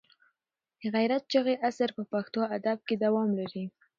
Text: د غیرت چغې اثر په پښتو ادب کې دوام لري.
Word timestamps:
د 0.81 0.83
غیرت 0.95 1.23
چغې 1.33 1.55
اثر 1.69 1.89
په 1.97 2.03
پښتو 2.11 2.39
ادب 2.57 2.79
کې 2.87 2.95
دوام 3.05 3.29
لري. 3.39 3.63